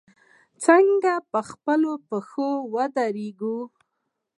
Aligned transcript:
چې 0.03 0.07
څنګه 0.65 1.13
په 1.31 1.39
خپلو 1.49 1.91
پښو 2.07 2.49
ودریږو. 2.73 3.57